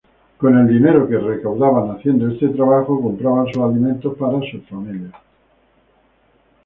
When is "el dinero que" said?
0.57-1.19